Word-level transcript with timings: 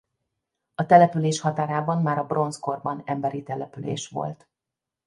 A 0.75 0.85
település 0.85 1.39
határában 1.39 2.01
már 2.01 2.17
a 2.17 2.25
bronzkorban 2.25 3.01
emberi 3.05 3.43
település 3.43 4.07
volt. 4.07 4.47